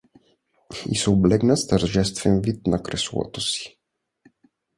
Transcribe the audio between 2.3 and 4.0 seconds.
вид на креслото си.